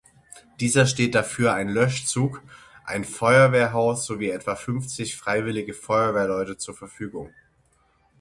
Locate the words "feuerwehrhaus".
3.05-4.03